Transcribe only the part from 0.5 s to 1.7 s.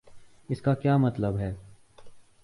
کا کیا مطلب ہے؟